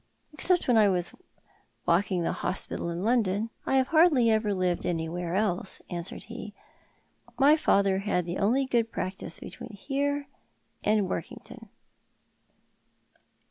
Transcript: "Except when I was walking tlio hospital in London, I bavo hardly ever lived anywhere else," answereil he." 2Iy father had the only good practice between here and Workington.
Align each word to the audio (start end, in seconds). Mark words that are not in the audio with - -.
"Except 0.33 0.67
when 0.67 0.77
I 0.77 0.89
was 0.89 1.13
walking 1.85 2.23
tlio 2.23 2.33
hospital 2.33 2.89
in 2.89 3.03
London, 3.03 3.51
I 3.67 3.79
bavo 3.79 3.89
hardly 3.89 4.31
ever 4.31 4.51
lived 4.51 4.83
anywhere 4.83 5.35
else," 5.35 5.79
answereil 5.91 6.23
he." 6.23 6.55
2Iy 7.37 7.59
father 7.59 7.99
had 7.99 8.25
the 8.25 8.39
only 8.39 8.65
good 8.65 8.91
practice 8.91 9.39
between 9.39 9.73
here 9.73 10.25
and 10.83 11.07
Workington. 11.07 11.69